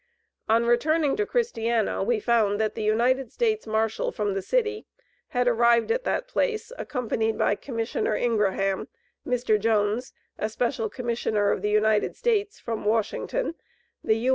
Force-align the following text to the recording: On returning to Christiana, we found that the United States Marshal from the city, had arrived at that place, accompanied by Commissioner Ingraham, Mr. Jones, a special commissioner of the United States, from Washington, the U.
On 0.49 0.65
returning 0.65 1.15
to 1.17 1.27
Christiana, 1.27 2.01
we 2.01 2.19
found 2.19 2.59
that 2.59 2.73
the 2.73 2.81
United 2.81 3.31
States 3.31 3.67
Marshal 3.67 4.11
from 4.11 4.33
the 4.33 4.41
city, 4.41 4.87
had 5.27 5.47
arrived 5.47 5.91
at 5.91 6.05
that 6.05 6.27
place, 6.27 6.71
accompanied 6.75 7.37
by 7.37 7.53
Commissioner 7.53 8.15
Ingraham, 8.15 8.87
Mr. 9.27 9.59
Jones, 9.59 10.11
a 10.39 10.49
special 10.49 10.89
commissioner 10.89 11.51
of 11.51 11.61
the 11.61 11.69
United 11.69 12.15
States, 12.15 12.59
from 12.59 12.83
Washington, 12.83 13.53
the 14.03 14.17
U. 14.17 14.29